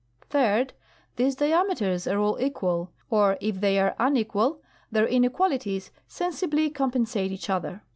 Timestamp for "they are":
3.61-3.95